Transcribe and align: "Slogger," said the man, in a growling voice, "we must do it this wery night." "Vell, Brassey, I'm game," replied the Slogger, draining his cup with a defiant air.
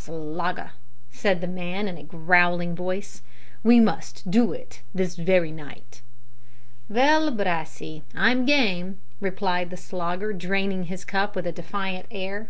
"Slogger," 0.00 0.70
said 1.10 1.40
the 1.40 1.48
man, 1.48 1.88
in 1.88 1.98
a 1.98 2.04
growling 2.04 2.76
voice, 2.76 3.20
"we 3.64 3.80
must 3.80 4.30
do 4.30 4.52
it 4.52 4.80
this 4.94 5.18
wery 5.18 5.50
night." 5.50 6.02
"Vell, 6.88 7.32
Brassey, 7.32 8.04
I'm 8.14 8.44
game," 8.46 9.00
replied 9.20 9.70
the 9.70 9.76
Slogger, 9.76 10.32
draining 10.32 10.84
his 10.84 11.04
cup 11.04 11.34
with 11.34 11.48
a 11.48 11.52
defiant 11.52 12.06
air. 12.12 12.48